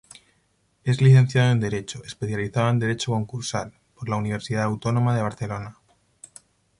Es 0.83 0.99
licenciado 0.99 1.51
en 1.51 1.59
Derecho, 1.59 2.01
especializado 2.03 2.71
en 2.71 2.79
Derecho 2.79 3.11
concursal, 3.11 3.71
por 3.93 4.09
la 4.09 4.15
Universidad 4.15 4.63
Autónoma 4.63 5.15
de 5.15 5.21
Barcelona. 5.21 5.77